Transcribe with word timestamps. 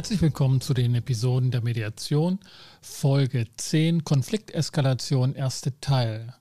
Herzlich 0.00 0.22
willkommen 0.22 0.62
zu 0.62 0.72
den 0.72 0.94
Episoden 0.94 1.50
der 1.50 1.62
Mediation, 1.62 2.38
Folge 2.80 3.44
10, 3.54 4.02
Konflikteskalation, 4.02 5.34
erste 5.34 5.78
Teil. 5.82 6.32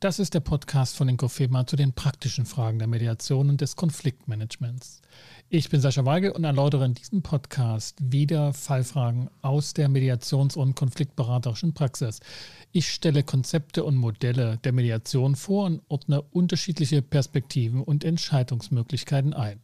Das 0.00 0.18
ist 0.18 0.34
der 0.34 0.40
Podcast 0.40 0.96
von 0.96 1.08
Inkofema 1.08 1.66
zu 1.66 1.76
den 1.76 1.94
praktischen 1.94 2.44
Fragen 2.44 2.78
der 2.78 2.88
Mediation 2.88 3.48
und 3.48 3.62
des 3.62 3.74
Konfliktmanagements. 3.74 5.00
Ich 5.48 5.70
bin 5.70 5.80
Sascha 5.80 6.04
Weigel 6.04 6.32
und 6.32 6.44
erläutere 6.44 6.84
in 6.84 6.92
diesem 6.92 7.22
Podcast 7.22 7.96
wieder 8.02 8.52
Fallfragen 8.52 9.30
aus 9.40 9.72
der 9.72 9.88
Mediations- 9.88 10.54
und 10.54 10.76
Konfliktberaterischen 10.76 11.72
Praxis. 11.72 12.20
Ich 12.72 12.92
stelle 12.92 13.22
Konzepte 13.22 13.82
und 13.84 13.96
Modelle 13.96 14.58
der 14.58 14.72
Mediation 14.72 15.36
vor 15.36 15.64
und 15.64 15.80
ordne 15.88 16.20
unterschiedliche 16.20 17.00
Perspektiven 17.00 17.82
und 17.82 18.04
Entscheidungsmöglichkeiten 18.04 19.32
ein. 19.32 19.58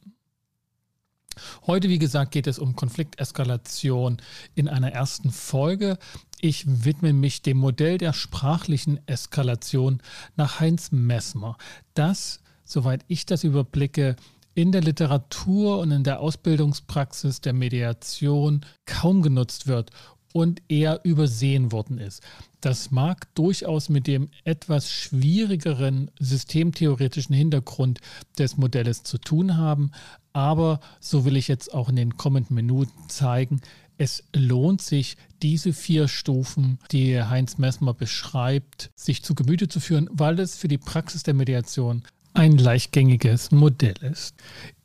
Heute, 1.65 1.89
wie 1.89 2.01
gesagt, 2.01 2.33
geht 2.33 2.48
es 2.48 2.59
um 2.59 2.75
Konflikteskalation 2.75 4.16
in 4.57 4.69
einer 4.69 4.91
ersten 4.91 5.30
Folge. 5.30 5.97
Ich 6.41 6.65
widme 6.66 7.12
mich 7.12 7.43
dem 7.43 7.59
Modell 7.59 7.98
der 7.98 8.12
sprachlichen 8.12 8.98
Eskalation 9.07 10.02
nach 10.35 10.59
Heinz 10.59 10.91
Messmer, 10.91 11.57
das, 11.95 12.41
soweit 12.65 13.05
ich 13.07 13.27
das 13.27 13.45
überblicke, 13.45 14.16
in 14.55 14.73
der 14.73 14.83
Literatur 14.83 15.79
und 15.79 15.93
in 15.93 16.02
der 16.02 16.19
Ausbildungspraxis 16.19 17.41
der 17.41 17.52
Mediation 17.52 18.66
kaum 18.85 19.23
genutzt 19.23 19.69
wird 19.69 19.93
und 20.33 20.63
eher 20.69 21.01
übersehen 21.05 21.73
worden 21.73 21.99
ist. 21.99 22.23
Das 22.61 22.91
mag 22.91 23.35
durchaus 23.35 23.89
mit 23.89 24.07
dem 24.07 24.29
etwas 24.45 24.91
schwierigeren 24.91 26.11
systemtheoretischen 26.19 27.35
Hintergrund 27.35 28.01
des 28.39 28.57
Modells 28.57 29.02
zu 29.02 29.19
tun 29.19 29.57
haben, 29.57 29.91
aber 30.33 30.80
so 31.01 31.24
will 31.24 31.37
ich 31.37 31.49
jetzt 31.49 31.74
auch 31.74 31.89
in 31.89 31.97
den 31.97 32.16
kommenden 32.16 32.55
Minuten 32.55 33.09
zeigen, 33.09 33.61
es 33.99 34.24
lohnt 34.35 34.83
sich, 34.83 35.16
diese 35.43 35.73
vier 35.73 36.09
Stufen, 36.09 36.79
die 36.91 37.23
Heinz 37.23 37.59
Messmer 37.59 37.95
beschreibt, 37.95 38.91
sich 38.96 39.23
zu 39.23 39.35
Gemüte 39.35 39.69
zu 39.69 39.80
führen, 39.80 40.09
weil 40.13 40.41
es 40.41 40.57
für 40.57 40.69
die 40.69 40.79
Praxis 40.79 41.23
der 41.23 41.35
Mediation 41.35 42.02
ein 42.35 42.57
leichtgängiges 42.59 43.51
Modell 43.51 43.95
ist. 44.01 44.35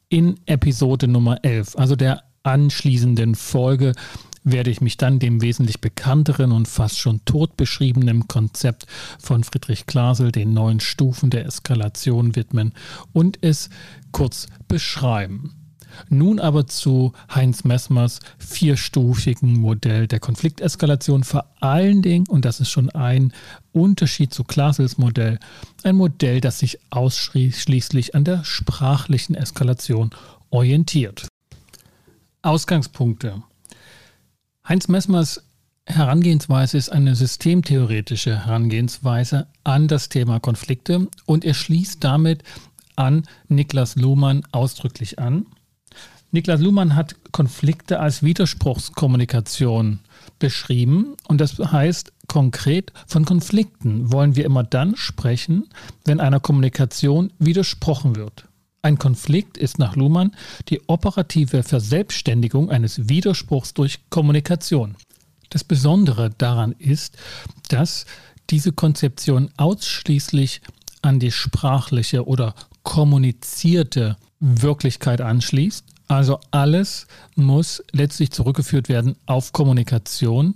In 0.09 0.39
Episode 0.45 1.07
Nummer 1.07 1.43
11, 1.43 1.77
also 1.77 1.95
der 1.95 2.23
anschließenden 2.43 3.35
Folge, 3.35 3.93
werde 4.51 4.71
ich 4.71 4.81
mich 4.81 4.97
dann 4.97 5.19
dem 5.19 5.41
wesentlich 5.41 5.81
bekannteren 5.81 6.51
und 6.51 6.67
fast 6.67 6.97
schon 6.97 7.23
tot 7.25 7.57
beschriebenen 7.57 8.27
Konzept 8.27 8.85
von 9.19 9.43
Friedrich 9.43 9.85
Glasel, 9.85 10.31
den 10.31 10.53
neuen 10.53 10.79
Stufen 10.79 11.29
der 11.29 11.45
Eskalation 11.45 12.35
widmen 12.35 12.73
und 13.13 13.39
es 13.41 13.69
kurz 14.11 14.47
beschreiben. 14.67 15.53
Nun 16.09 16.39
aber 16.39 16.67
zu 16.67 17.13
Heinz 17.33 17.63
Messmers 17.63 18.19
vierstufigen 18.37 19.53
Modell 19.53 20.07
der 20.07 20.19
Konflikteskalation. 20.19 21.23
Vor 21.23 21.45
allen 21.59 22.01
Dingen, 22.01 22.27
und 22.27 22.45
das 22.45 22.59
ist 22.59 22.69
schon 22.69 22.89
ein 22.91 23.33
Unterschied 23.71 24.33
zu 24.33 24.43
Klasels 24.43 24.97
Modell, 24.97 25.39
ein 25.83 25.95
Modell, 25.95 26.39
das 26.39 26.59
sich 26.59 26.79
ausschließlich 26.91 28.15
an 28.15 28.25
der 28.25 28.43
sprachlichen 28.43 29.35
Eskalation 29.35 30.11
orientiert. 30.51 31.27
Ausgangspunkte. 32.43 33.41
Heinz 34.67 34.89
Messmers 34.89 35.41
Herangehensweise 35.85 36.77
ist 36.77 36.89
eine 36.89 37.15
systemtheoretische 37.15 38.45
Herangehensweise 38.45 39.47
an 39.63 39.87
das 39.87 40.09
Thema 40.09 40.41
Konflikte 40.41 41.07
und 41.25 41.45
er 41.45 41.53
schließt 41.53 42.03
damit 42.03 42.43
an 42.97 43.23
Niklas 43.47 43.95
Luhmann 43.95 44.43
ausdrücklich 44.51 45.19
an. 45.19 45.45
Niklas 46.31 46.59
Luhmann 46.59 46.95
hat 46.97 47.15
Konflikte 47.31 48.01
als 48.01 48.23
Widerspruchskommunikation 48.23 49.99
beschrieben 50.37 51.15
und 51.29 51.39
das 51.39 51.57
heißt 51.57 52.11
konkret, 52.27 52.91
von 53.07 53.23
Konflikten 53.23 54.11
wollen 54.11 54.35
wir 54.35 54.43
immer 54.43 54.65
dann 54.65 54.97
sprechen, 54.97 55.69
wenn 56.03 56.19
einer 56.19 56.41
Kommunikation 56.41 57.31
widersprochen 57.39 58.17
wird. 58.17 58.49
Ein 58.81 58.97
Konflikt 58.97 59.57
ist 59.57 59.79
nach 59.79 59.95
Luhmann 59.95 60.35
die 60.69 60.81
operative 60.87 61.63
Verselbstständigung 61.63 62.69
eines 62.69 63.09
Widerspruchs 63.09 63.73
durch 63.73 63.99
Kommunikation. 64.09 64.95
Das 65.49 65.63
Besondere 65.63 66.29
daran 66.37 66.73
ist, 66.73 67.17
dass 67.69 68.05
diese 68.49 68.71
Konzeption 68.71 69.49
ausschließlich 69.57 70.61
an 71.01 71.19
die 71.19 71.31
sprachliche 71.31 72.25
oder 72.25 72.53
kommunizierte 72.83 74.17
Wirklichkeit 74.39 75.21
anschließt. 75.21 75.83
Also 76.07 76.39
alles 76.51 77.07
muss 77.35 77.83
letztlich 77.91 78.31
zurückgeführt 78.31 78.87
werden 78.87 79.15
auf 79.25 79.51
Kommunikation. 79.51 80.55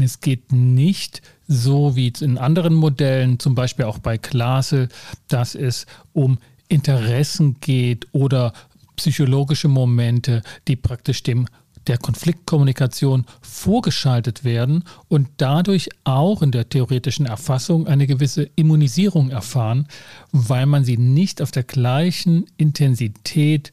Es 0.00 0.20
geht 0.20 0.52
nicht 0.52 1.20
so 1.46 1.96
wie 1.96 2.10
in 2.20 2.38
anderen 2.38 2.74
Modellen, 2.74 3.38
zum 3.38 3.54
Beispiel 3.54 3.84
auch 3.84 3.98
bei 3.98 4.16
Klasel, 4.16 4.88
dass 5.28 5.54
es 5.54 5.84
um 6.14 6.38
Interessen 6.72 7.56
geht 7.60 8.06
oder 8.12 8.52
psychologische 8.96 9.68
Momente, 9.68 10.42
die 10.68 10.76
praktisch 10.76 11.22
dem 11.22 11.46
der 11.86 11.98
Konfliktkommunikation 11.98 13.26
vorgeschaltet 13.40 14.44
werden 14.44 14.84
und 15.08 15.28
dadurch 15.36 15.90
auch 16.04 16.40
in 16.40 16.52
der 16.52 16.68
theoretischen 16.68 17.26
Erfassung 17.26 17.86
eine 17.88 18.06
gewisse 18.06 18.48
Immunisierung 18.54 19.30
erfahren, 19.30 19.88
weil 20.30 20.66
man 20.66 20.84
sie 20.84 20.96
nicht 20.96 21.42
auf 21.42 21.50
der 21.50 21.64
gleichen 21.64 22.46
Intensität 22.56 23.72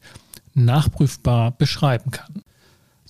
nachprüfbar 0.54 1.52
beschreiben 1.52 2.10
kann. 2.10 2.42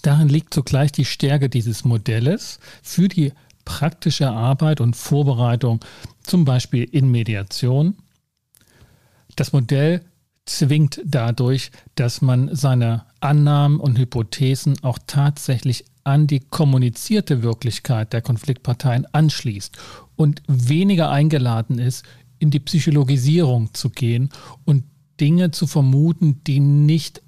Darin 0.03 0.29
liegt 0.29 0.55
zugleich 0.55 0.93
die 0.93 1.05
Stärke 1.05 1.49
dieses 1.49 1.85
Modells 1.85 2.61
für 2.83 3.09
die 3.09 3.33
praktische 3.65 4.31
Arbeit 4.31 4.81
und 4.81 4.97
Vorbereitung, 4.97 5.81
zum 6.23 6.45
Beispiel 6.45 6.85
in 6.85 7.11
Mediation 7.11 7.97
das 9.41 9.55
Modell 9.55 10.03
zwingt 10.45 11.01
dadurch, 11.07 11.71
dass 11.95 12.21
man 12.21 12.55
seine 12.55 13.07
Annahmen 13.21 13.81
und 13.81 13.99
Hypothesen 13.99 14.77
auch 14.85 14.99
tatsächlich 15.07 15.87
an 16.05 16.27
die 16.27 16.41
kommunizierte 16.41 17.43
Wirklichkeit 17.43 18.13
der 18.13 18.21
Konfliktparteien 18.21 19.07
anschließt 19.15 19.79
und 20.15 20.43
weniger 20.47 21.11
eingeladen 21.11 21.79
ist, 21.79 22.05
in 22.39 22.51
die 22.51 22.61
Psychologisierung 22.61 23.73
zu 23.73 23.89
gehen 23.89 24.29
und 24.67 24.85
Dinge 25.21 25.53
zu 25.53 25.67
vermuten, 25.67 26.43
die 26.47 26.61
nicht 26.61 27.23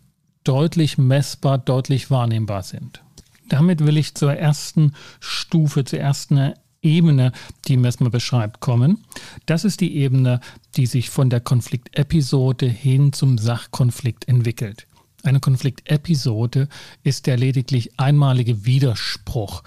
deutlich 0.44 0.98
messbar, 0.98 1.56
deutlich 1.56 2.10
wahrnehmbar 2.10 2.62
sind. 2.62 3.02
Damit 3.48 3.86
will 3.86 3.96
ich 3.96 4.14
zur 4.14 4.34
ersten 4.34 4.92
Stufe, 5.18 5.84
zur 5.84 6.00
ersten 6.00 6.52
Ebene, 6.82 7.32
die 7.66 7.76
Messmer 7.76 8.10
beschreibt, 8.10 8.60
kommen. 8.60 9.04
Das 9.46 9.64
ist 9.64 9.80
die 9.80 9.96
Ebene, 9.96 10.40
die 10.76 10.86
sich 10.86 11.10
von 11.10 11.30
der 11.30 11.40
Konfliktepisode 11.40 12.66
hin 12.66 13.12
zum 13.12 13.38
Sachkonflikt 13.38 14.28
entwickelt. 14.28 14.86
Eine 15.22 15.40
Konfliktepisode 15.40 16.68
ist 17.04 17.26
der 17.26 17.36
lediglich 17.36 17.98
einmalige 17.98 18.66
Widerspruch 18.66 19.62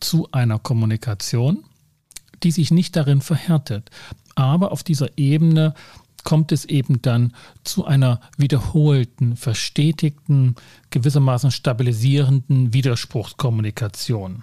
zu 0.00 0.28
einer 0.32 0.58
Kommunikation, 0.58 1.64
die 2.42 2.50
sich 2.50 2.70
nicht 2.70 2.96
darin 2.96 3.20
verhärtet. 3.20 3.90
Aber 4.34 4.72
auf 4.72 4.82
dieser 4.82 5.18
Ebene 5.18 5.74
kommt 6.24 6.52
es 6.52 6.64
eben 6.64 7.02
dann 7.02 7.34
zu 7.64 7.84
einer 7.84 8.20
wiederholten, 8.38 9.36
verstetigten, 9.36 10.56
gewissermaßen 10.90 11.50
stabilisierenden 11.50 12.72
Widerspruchskommunikation. 12.72 14.42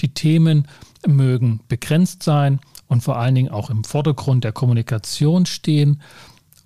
Die 0.00 0.12
Themen 0.12 0.68
mögen 1.08 1.60
begrenzt 1.68 2.22
sein 2.22 2.60
und 2.88 3.02
vor 3.02 3.16
allen 3.16 3.34
Dingen 3.34 3.50
auch 3.50 3.70
im 3.70 3.84
Vordergrund 3.84 4.44
der 4.44 4.52
Kommunikation 4.52 5.46
stehen 5.46 6.00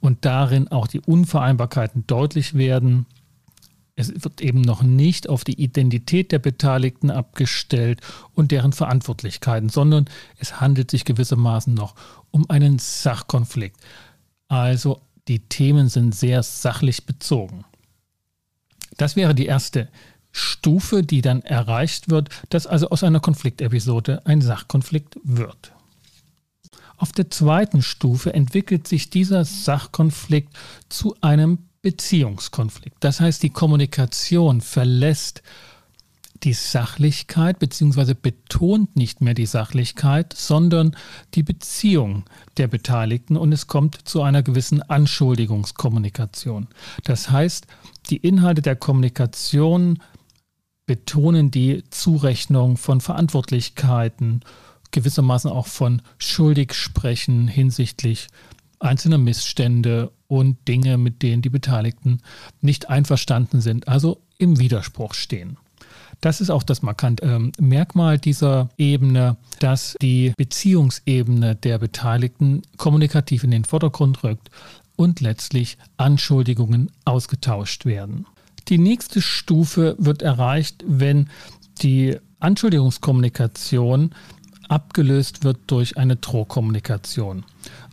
und 0.00 0.24
darin 0.24 0.68
auch 0.68 0.86
die 0.86 1.00
Unvereinbarkeiten 1.00 2.06
deutlich 2.06 2.54
werden. 2.54 3.06
Es 3.96 4.12
wird 4.22 4.40
eben 4.40 4.60
noch 4.60 4.82
nicht 4.82 5.28
auf 5.28 5.42
die 5.42 5.60
Identität 5.60 6.30
der 6.30 6.38
Beteiligten 6.38 7.10
abgestellt 7.10 8.00
und 8.32 8.52
deren 8.52 8.72
Verantwortlichkeiten, 8.72 9.68
sondern 9.68 10.04
es 10.38 10.60
handelt 10.60 10.90
sich 10.90 11.04
gewissermaßen 11.04 11.74
noch 11.74 11.96
um 12.30 12.48
einen 12.48 12.78
Sachkonflikt. 12.78 13.76
Also 14.46 15.00
die 15.26 15.40
Themen 15.40 15.88
sind 15.88 16.14
sehr 16.14 16.42
sachlich 16.42 17.06
bezogen. 17.06 17.64
Das 18.96 19.16
wäre 19.16 19.34
die 19.34 19.46
erste 19.46 19.88
Stufe, 20.32 21.02
die 21.02 21.20
dann 21.20 21.42
erreicht 21.42 22.10
wird, 22.10 22.28
dass 22.50 22.66
also 22.66 22.90
aus 22.90 23.02
einer 23.02 23.20
Konfliktepisode 23.20 24.26
ein 24.26 24.40
Sachkonflikt 24.40 25.18
wird. 25.22 25.72
Auf 26.96 27.12
der 27.12 27.30
zweiten 27.30 27.80
Stufe 27.80 28.34
entwickelt 28.34 28.88
sich 28.88 29.08
dieser 29.08 29.44
Sachkonflikt 29.44 30.52
zu 30.88 31.14
einem 31.20 31.58
Beziehungskonflikt. 31.80 32.96
Das 33.00 33.20
heißt, 33.20 33.42
die 33.42 33.50
Kommunikation 33.50 34.60
verlässt 34.60 35.42
die 36.44 36.52
Sachlichkeit 36.52 37.58
bzw. 37.58 38.14
betont 38.14 38.96
nicht 38.96 39.20
mehr 39.20 39.34
die 39.34 39.46
Sachlichkeit, 39.46 40.34
sondern 40.36 40.96
die 41.34 41.42
Beziehung 41.42 42.24
der 42.56 42.68
Beteiligten 42.68 43.36
und 43.36 43.52
es 43.52 43.66
kommt 43.66 44.08
zu 44.08 44.22
einer 44.22 44.42
gewissen 44.42 44.82
Anschuldigungskommunikation. 44.82 46.68
Das 47.04 47.30
heißt, 47.30 47.66
die 48.10 48.18
Inhalte 48.18 48.62
der 48.62 48.76
Kommunikation 48.76 50.00
betonen 50.88 51.50
die 51.50 51.84
Zurechnung 51.90 52.78
von 52.78 53.02
Verantwortlichkeiten, 53.02 54.40
gewissermaßen 54.90 55.50
auch 55.50 55.66
von 55.66 56.00
Schuldigsprechen 56.16 57.46
hinsichtlich 57.46 58.28
einzelner 58.80 59.18
Missstände 59.18 60.10
und 60.28 60.56
Dinge, 60.66 60.96
mit 60.96 61.22
denen 61.22 61.42
die 61.42 61.50
Beteiligten 61.50 62.22
nicht 62.62 62.88
einverstanden 62.88 63.60
sind, 63.60 63.86
also 63.86 64.22
im 64.38 64.58
Widerspruch 64.58 65.12
stehen. 65.12 65.58
Das 66.22 66.40
ist 66.40 66.48
auch 66.48 66.62
das 66.62 66.80
markante 66.80 67.26
ähm, 67.26 67.52
Merkmal 67.60 68.18
dieser 68.18 68.70
Ebene, 68.78 69.36
dass 69.60 69.94
die 70.00 70.32
Beziehungsebene 70.38 71.54
der 71.54 71.78
Beteiligten 71.78 72.62
kommunikativ 72.78 73.44
in 73.44 73.50
den 73.50 73.66
Vordergrund 73.66 74.24
rückt 74.24 74.50
und 74.96 75.20
letztlich 75.20 75.76
Anschuldigungen 75.98 76.90
ausgetauscht 77.04 77.84
werden. 77.84 78.24
Die 78.68 78.78
nächste 78.78 79.22
Stufe 79.22 79.96
wird 79.98 80.22
erreicht, 80.22 80.84
wenn 80.86 81.28
die 81.80 82.18
Anschuldigungskommunikation 82.40 84.10
abgelöst 84.68 85.44
wird 85.44 85.58
durch 85.66 85.96
eine 85.96 86.16
Drohkommunikation. 86.16 87.44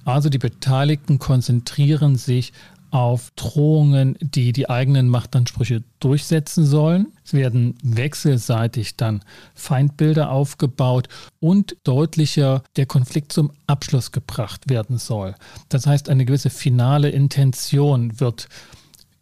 Also 0.03 0.29
die 0.29 0.37
Beteiligten 0.37 1.17
konzentrieren 1.17 2.17
sich 2.17 2.51
auf 2.91 3.31
Drohungen, 3.35 4.17
die 4.21 4.53
die 4.53 4.69
eigenen 4.69 5.09
Machtansprüche 5.09 5.83
durchsetzen 5.99 6.65
sollen. 6.65 7.07
Es 7.25 7.33
werden 7.33 7.75
wechselseitig 7.83 8.95
dann 8.95 9.21
Feindbilder 9.53 10.31
aufgebaut 10.31 11.09
und 11.39 11.75
deutlicher 11.83 12.63
der 12.77 12.85
Konflikt 12.85 13.33
zum 13.33 13.51
Abschluss 13.67 14.11
gebracht 14.11 14.69
werden 14.69 14.97
soll. 14.97 15.35
Das 15.67 15.87
heißt, 15.87 16.09
eine 16.09 16.25
gewisse 16.25 16.49
finale 16.49 17.09
Intention 17.09 18.19
wird 18.19 18.47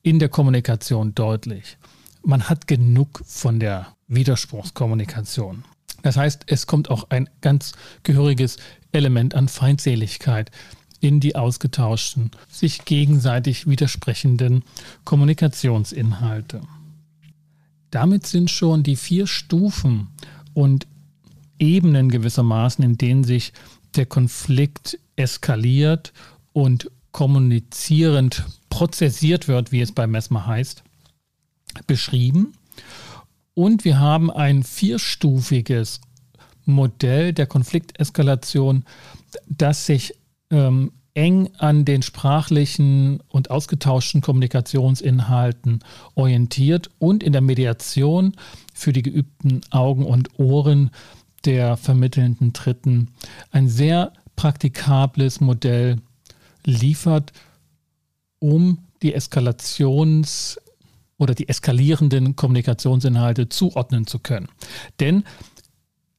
in 0.04 0.20
der 0.20 0.30
Kommunikation 0.30 1.16
deutlich. 1.16 1.78
Man 2.24 2.50
hat 2.50 2.68
genug 2.68 3.24
von 3.26 3.60
der 3.60 3.88
Widerspruchskommunikation. 4.08 5.64
Das 6.04 6.18
heißt, 6.18 6.44
es 6.48 6.68
kommt 6.68 6.90
auch 6.90 7.10
ein 7.10 7.30
ganz 7.42 7.72
gehöriges 8.04 8.58
Element 8.92 9.34
an 9.34 9.48
Feindseligkeit 9.48 10.52
in 11.00 11.20
die 11.20 11.36
ausgetauschten, 11.36 12.32
sich 12.50 12.86
gegenseitig 12.86 13.68
widersprechenden 13.68 14.64
Kommunikationsinhalte. 15.06 16.62
Damit 17.92 18.26
sind 18.26 18.52
schon 18.52 18.84
die 18.84 18.96
vier 18.96 19.28
Stufen 19.28 20.08
und 20.54 20.88
Ebenen 21.60 22.10
gewissermaßen, 22.10 22.84
in 22.84 22.98
denen 22.98 23.24
sich 23.24 23.54
der 23.96 24.06
Konflikt 24.06 24.98
eskaliert 25.16 26.14
und 26.52 26.90
kommunizierend 27.12 28.46
prozessiert 28.74 29.48
wird, 29.48 29.72
wie 29.72 29.82
es 29.82 29.92
bei 29.92 30.08
Mesmer 30.08 30.48
heißt, 30.48 30.84
beschrieben. 31.86 32.54
Und 33.54 33.86
wir 33.86 34.00
haben 34.00 34.32
ein 34.32 34.64
vierstufiges 34.64 36.02
Modell 36.66 37.34
der 37.34 37.46
Konflikteskalation, 37.46 38.84
das 39.48 39.86
sich 39.86 40.16
ähm, 40.50 40.92
eng 41.14 41.52
an 41.60 41.86
den 41.86 42.02
sprachlichen 42.02 43.20
und 43.30 43.52
ausgetauschten 43.52 44.22
Kommunikationsinhalten 44.22 45.84
orientiert 46.16 46.90
und 46.98 47.22
in 47.22 47.32
der 47.32 47.42
Mediation 47.42 48.34
für 48.74 48.92
die 48.92 49.04
geübten 49.04 49.62
Augen 49.70 50.04
und 50.04 50.40
Ohren 50.40 50.90
der 51.46 51.78
vermittelnden 51.78 52.54
Dritten 52.54 53.10
ein 53.52 53.70
sehr 53.70 54.14
praktikables 54.36 55.42
Modell 55.42 55.98
liefert, 56.66 57.34
um 58.44 58.80
die 59.02 59.16
Eskalations- 59.16 60.58
oder 61.18 61.34
die 61.34 61.48
eskalierenden 61.48 62.36
Kommunikationsinhalte 62.36 63.48
zuordnen 63.48 64.06
zu 64.06 64.20
können. 64.20 64.50
Denn 65.00 65.24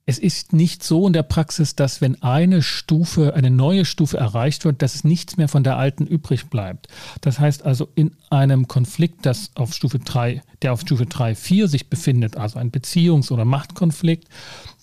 es 0.06 0.18
ist 0.18 0.54
nicht 0.54 0.82
so 0.82 1.06
in 1.06 1.12
der 1.12 1.22
Praxis, 1.22 1.76
dass 1.76 2.00
wenn 2.00 2.22
eine 2.22 2.62
Stufe, 2.62 3.34
eine 3.34 3.50
neue 3.50 3.84
Stufe 3.84 4.16
erreicht 4.16 4.64
wird, 4.64 4.80
dass 4.80 4.94
es 4.94 5.04
nichts 5.04 5.36
mehr 5.36 5.48
von 5.48 5.64
der 5.64 5.76
alten 5.76 6.06
übrig 6.06 6.46
bleibt. 6.46 6.88
Das 7.20 7.38
heißt 7.38 7.66
also 7.66 7.88
in 7.94 8.12
einem 8.30 8.68
Konflikt, 8.68 9.26
das 9.26 9.50
auf 9.54 9.74
Stufe 9.74 9.98
3, 9.98 10.42
der 10.62 10.72
auf 10.72 10.80
Stufe 10.80 11.04
3, 11.04 11.34
4 11.34 11.68
sich 11.68 11.90
befindet, 11.90 12.38
also 12.38 12.58
ein 12.58 12.70
Beziehungs- 12.70 13.32
oder 13.32 13.44
Machtkonflikt, 13.44 14.28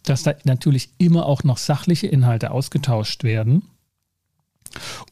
dass 0.03 0.23
da 0.23 0.33
natürlich 0.43 0.89
immer 0.99 1.25
auch 1.25 1.43
noch 1.43 1.57
sachliche 1.57 2.07
Inhalte 2.07 2.51
ausgetauscht 2.51 3.23
werden 3.23 3.63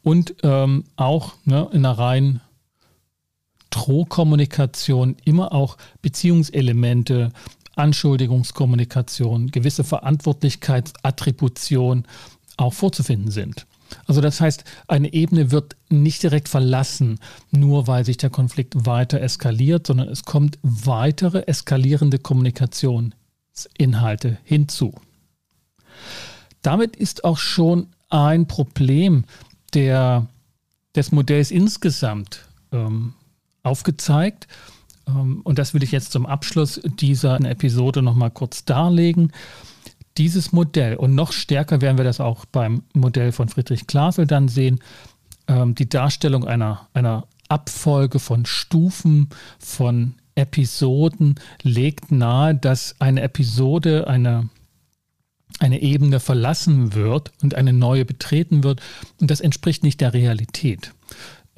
und 0.03 0.35
ähm, 0.43 0.83
auch 0.95 1.33
ne, 1.45 1.67
in 1.71 1.85
einer 1.85 1.97
rein 1.97 2.41
Drohkommunikation 3.69 5.15
immer 5.25 5.53
auch 5.53 5.77
Beziehungselemente 6.01 7.31
Anschuldigungskommunikation, 7.75 9.51
gewisse 9.51 9.83
Verantwortlichkeitsattribution 9.83 12.05
auch 12.57 12.73
vorzufinden 12.73 13.29
sind. 13.31 13.67
Also 14.05 14.21
das 14.21 14.39
heißt, 14.39 14.65
eine 14.87 15.11
Ebene 15.13 15.49
wird 15.51 15.75
nicht 15.89 16.21
direkt 16.21 16.47
verlassen, 16.49 17.19
nur 17.51 17.87
weil 17.87 18.05
sich 18.05 18.17
der 18.17 18.29
Konflikt 18.29 18.85
weiter 18.85 19.19
eskaliert, 19.21 19.87
sondern 19.87 20.09
es 20.09 20.25
kommt 20.25 20.59
weitere 20.61 21.47
eskalierende 21.47 22.19
Kommunikationsinhalte 22.19 24.37
hinzu. 24.43 24.93
Damit 26.61 26.95
ist 26.95 27.23
auch 27.23 27.37
schon 27.37 27.87
ein 28.09 28.47
Problem 28.47 29.25
der, 29.71 30.27
des 30.95 31.11
Modells 31.11 31.51
insgesamt 31.51 32.45
ähm, 32.71 33.13
aufgezeigt. 33.63 34.47
Ähm, 35.07 35.41
und 35.43 35.59
das 35.59 35.73
will 35.73 35.83
ich 35.83 35.91
jetzt 35.91 36.11
zum 36.11 36.25
Abschluss 36.25 36.81
dieser 36.83 37.39
Episode 37.41 38.01
nochmal 38.01 38.31
kurz 38.31 38.65
darlegen. 38.65 39.31
Dieses 40.17 40.51
Modell, 40.51 40.95
und 40.95 41.15
noch 41.15 41.31
stärker 41.31 41.81
werden 41.81 41.97
wir 41.97 42.05
das 42.05 42.19
auch 42.19 42.45
beim 42.45 42.83
Modell 42.93 43.31
von 43.31 43.47
Friedrich 43.47 43.87
Glasel 43.87 44.27
dann 44.27 44.47
sehen, 44.47 44.79
ähm, 45.47 45.75
die 45.75 45.87
Darstellung 45.87 46.45
einer, 46.45 46.87
einer 46.93 47.27
Abfolge 47.47 48.19
von 48.19 48.45
Stufen, 48.45 49.29
von 49.57 50.15
Episoden 50.35 51.35
legt 51.63 52.11
nahe, 52.11 52.55
dass 52.55 52.95
eine 52.99 53.21
Episode 53.21 54.07
eine, 54.07 54.49
eine 55.57 55.81
Ebene 55.81 56.19
verlassen 56.19 56.93
wird 56.93 57.31
und 57.41 57.55
eine 57.55 57.73
neue 57.73 58.05
betreten 58.05 58.63
wird. 58.63 58.81
Und 59.19 59.31
das 59.31 59.41
entspricht 59.41 59.83
nicht 59.83 59.99
der 60.01 60.13
Realität. 60.13 60.93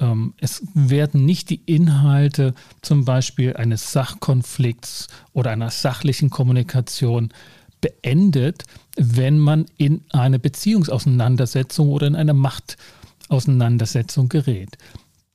Ähm, 0.00 0.34
es 0.40 0.62
werden 0.74 1.24
nicht 1.24 1.50
die 1.50 1.62
Inhalte 1.66 2.54
zum 2.80 3.04
Beispiel 3.04 3.54
eines 3.54 3.92
Sachkonflikts 3.92 5.08
oder 5.32 5.50
einer 5.50 5.70
sachlichen 5.70 6.30
Kommunikation 6.30 7.32
beendet, 7.80 8.64
wenn 8.96 9.38
man 9.38 9.66
in 9.76 10.02
eine 10.10 10.38
Beziehungsauseinandersetzung 10.38 11.88
oder 11.88 12.06
in 12.06 12.16
eine 12.16 12.34
Machtauseinandersetzung 12.34 14.28
gerät. 14.28 14.78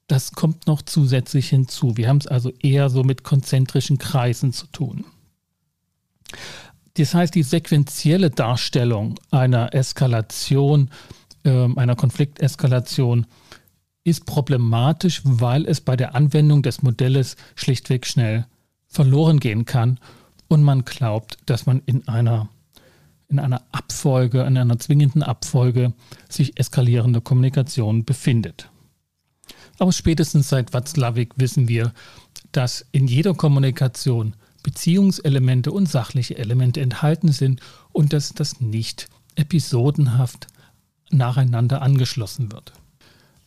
Das 0.07 0.31
kommt 0.31 0.67
noch 0.67 0.81
zusätzlich 0.81 1.49
hinzu. 1.49 1.97
Wir 1.97 2.07
haben 2.07 2.19
es 2.19 2.27
also 2.27 2.51
eher 2.61 2.89
so 2.89 3.03
mit 3.03 3.23
konzentrischen 3.23 3.97
Kreisen 3.97 4.53
zu 4.53 4.67
tun. 4.67 5.05
Das 6.97 7.13
heißt, 7.13 7.35
die 7.35 7.43
sequentielle 7.43 8.31
Darstellung 8.31 9.19
einer 9.29 9.73
Eskalation, 9.75 10.89
äh, 11.43 11.67
einer 11.75 11.95
Konflikteskalation 11.95 13.27
ist 14.03 14.25
problematisch, 14.25 15.21
weil 15.23 15.65
es 15.65 15.81
bei 15.81 15.95
der 15.95 16.15
Anwendung 16.15 16.63
des 16.63 16.81
Modells 16.81 17.35
schlichtweg 17.55 18.07
schnell 18.07 18.47
verloren 18.87 19.39
gehen 19.39 19.65
kann 19.65 19.99
und 20.47 20.63
man 20.63 20.85
glaubt, 20.85 21.37
dass 21.45 21.65
man 21.67 21.83
in 21.85 22.07
einer, 22.07 22.49
in 23.27 23.37
einer 23.37 23.61
Abfolge, 23.71 24.41
in 24.41 24.57
einer 24.57 24.79
zwingenden 24.79 25.21
Abfolge 25.21 25.93
sich 26.29 26.57
eskalierende 26.59 27.21
Kommunikation 27.21 28.05
befindet. 28.05 28.71
Aber 29.77 29.91
spätestens 29.91 30.49
seit 30.49 30.73
Watzlawick 30.73 31.33
wissen 31.35 31.67
wir, 31.67 31.93
dass 32.51 32.85
in 32.91 33.07
jeder 33.07 33.35
Kommunikation 33.35 34.35
Beziehungselemente 34.67 35.71
und 35.71 35.87
sachliche 35.87 36.37
Elemente 36.37 36.81
enthalten 36.81 37.31
sind 37.31 37.61
und 37.93 38.11
dass 38.11 38.33
das 38.33 38.59
nicht 38.59 39.07
episodenhaft 39.35 40.47
nacheinander 41.09 41.81
angeschlossen 41.81 42.51
wird. 42.51 42.73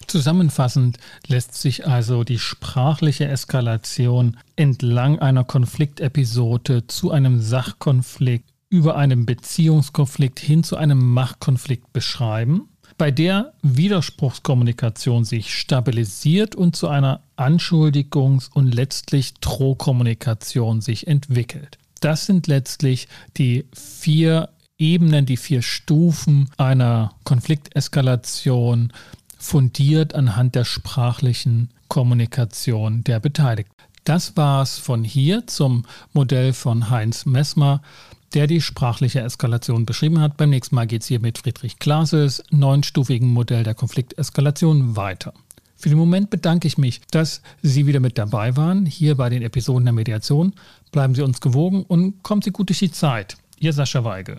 Zusammenfassend 0.06 0.96
lässt 1.26 1.52
sich 1.52 1.86
also 1.86 2.24
die 2.24 2.38
sprachliche 2.38 3.28
Eskalation 3.28 4.38
entlang 4.56 5.18
einer 5.18 5.44
Konfliktepisode 5.44 6.86
zu 6.86 7.10
einem 7.10 7.38
Sachkonflikt 7.38 8.48
über 8.70 8.96
einen 8.96 9.26
Beziehungskonflikt 9.26 10.40
hin 10.40 10.64
zu 10.64 10.78
einem 10.78 11.12
Machtkonflikt 11.12 11.92
beschreiben, 11.92 12.70
bei 13.00 13.10
der 13.10 13.54
Widerspruchskommunikation 13.62 15.24
sich 15.24 15.58
stabilisiert 15.58 16.54
und 16.54 16.76
zu 16.76 16.86
einer 16.86 17.22
Anschuldigungs- 17.38 18.50
und 18.52 18.74
letztlich 18.74 19.32
Drohkommunikation 19.40 20.82
sich 20.82 21.06
entwickelt. 21.06 21.78
Das 22.00 22.26
sind 22.26 22.46
letztlich 22.46 23.08
die 23.38 23.64
vier 23.72 24.50
Ebenen, 24.76 25.24
die 25.24 25.38
vier 25.38 25.62
Stufen 25.62 26.50
einer 26.58 27.14
Konflikteskalation 27.24 28.92
fundiert 29.38 30.14
anhand 30.14 30.54
der 30.54 30.66
sprachlichen 30.66 31.70
Kommunikation 31.88 33.02
der 33.04 33.18
Beteiligten. 33.18 33.72
Das 34.04 34.36
war's 34.36 34.78
von 34.78 35.04
hier 35.04 35.46
zum 35.46 35.86
Modell 36.12 36.52
von 36.52 36.90
Heinz 36.90 37.24
Messmer, 37.24 37.80
der 38.34 38.46
die 38.46 38.60
sprachliche 38.60 39.20
Eskalation 39.20 39.86
beschrieben 39.86 40.20
hat. 40.20 40.36
Beim 40.36 40.50
nächsten 40.50 40.74
Mal 40.74 40.86
geht's 40.86 41.06
hier 41.06 41.20
mit 41.20 41.38
Friedrich 41.38 41.78
Klases 41.78 42.42
neunstufigen 42.50 43.28
Modell 43.28 43.64
der 43.64 43.74
Konflikteskalation 43.74 44.96
weiter. 44.96 45.32
Für 45.76 45.88
den 45.88 45.98
Moment 45.98 46.28
bedanke 46.28 46.68
ich 46.68 46.76
mich, 46.76 47.00
dass 47.10 47.40
Sie 47.62 47.86
wieder 47.86 48.00
mit 48.00 48.18
dabei 48.18 48.56
waren, 48.56 48.84
hier 48.84 49.16
bei 49.16 49.30
den 49.30 49.42
Episoden 49.42 49.84
der 49.84 49.94
Mediation. 49.94 50.52
Bleiben 50.92 51.14
Sie 51.14 51.22
uns 51.22 51.40
gewogen 51.40 51.84
und 51.84 52.22
kommen 52.22 52.42
Sie 52.42 52.50
gut 52.50 52.68
durch 52.68 52.80
die 52.80 52.92
Zeit. 52.92 53.36
Ihr 53.58 53.72
Sascha 53.72 54.04
Weigel. 54.04 54.38